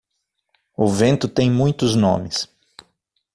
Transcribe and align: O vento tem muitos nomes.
O 0.75 0.87
vento 0.87 1.27
tem 1.27 1.51
muitos 1.51 1.95
nomes. 1.95 2.49